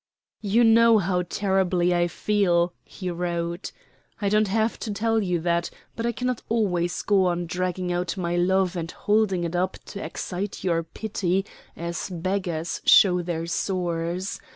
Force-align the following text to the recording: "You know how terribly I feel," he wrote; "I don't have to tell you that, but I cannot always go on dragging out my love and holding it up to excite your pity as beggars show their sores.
"You 0.41 0.63
know 0.63 0.97
how 0.97 1.21
terribly 1.21 1.93
I 1.93 2.07
feel," 2.07 2.73
he 2.83 3.11
wrote; 3.11 3.71
"I 4.19 4.29
don't 4.29 4.47
have 4.47 4.79
to 4.79 4.91
tell 4.91 5.21
you 5.21 5.39
that, 5.41 5.69
but 5.95 6.07
I 6.07 6.11
cannot 6.11 6.41
always 6.49 7.03
go 7.03 7.27
on 7.27 7.45
dragging 7.45 7.91
out 7.93 8.17
my 8.17 8.35
love 8.35 8.75
and 8.75 8.89
holding 8.89 9.43
it 9.43 9.55
up 9.55 9.77
to 9.85 10.03
excite 10.03 10.63
your 10.63 10.81
pity 10.81 11.45
as 11.77 12.09
beggars 12.09 12.81
show 12.83 13.21
their 13.21 13.45
sores. 13.45 14.39